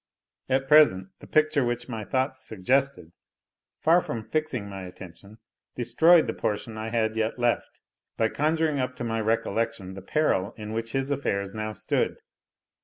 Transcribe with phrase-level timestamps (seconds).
[0.49, 3.11] At present, the picture which my thoughts suggested,
[3.77, 5.37] far from fixing my attention,
[5.75, 7.79] destroyed the portion I had yet left,
[8.17, 12.17] by conjuring up to my recollection the peril in which his affairs now stood.